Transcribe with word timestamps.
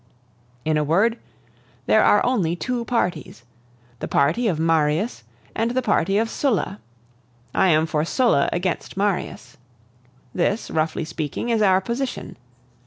"In 0.65 0.77
a 0.77 0.83
word, 0.83 1.19
there 1.85 2.03
are 2.03 2.25
only 2.25 2.55
two 2.55 2.85
parties 2.85 3.43
the 3.99 4.07
party 4.07 4.47
of 4.47 4.57
Marius 4.59 5.23
and 5.55 5.69
the 5.69 5.83
party 5.83 6.17
of 6.17 6.27
Sulla. 6.27 6.79
I 7.53 7.67
am 7.67 7.85
for 7.85 8.03
Sulla 8.03 8.49
against 8.51 8.97
Marius. 8.97 9.57
This, 10.33 10.71
roughly 10.71 11.05
speaking, 11.05 11.49
is 11.49 11.61
our 11.61 11.81
position. 11.81 12.35